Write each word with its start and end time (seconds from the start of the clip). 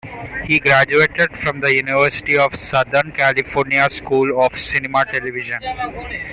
He 0.45 0.57
graduated 0.57 1.37
from 1.37 1.59
the 1.59 1.75
University 1.75 2.35
of 2.35 2.55
Southern 2.55 3.11
California's 3.11 3.97
School 3.97 4.43
of 4.43 4.57
Cinema-Television. 4.57 5.59